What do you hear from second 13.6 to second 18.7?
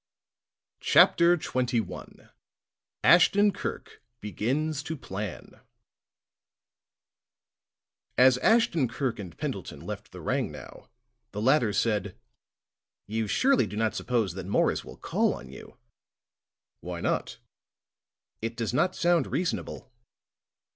do not suppose that Morris will call on you?" "Why not?" "It